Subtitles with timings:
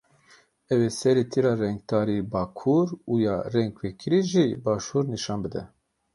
[0.73, 5.63] Ew ê serê tîra rengtarî bakur û ya rengvekirî jî başûr nîşan bide.